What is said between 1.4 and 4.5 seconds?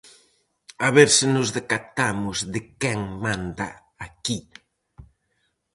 decatamos de quen manda aquí.